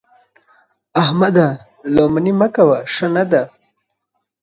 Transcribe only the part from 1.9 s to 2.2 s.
لو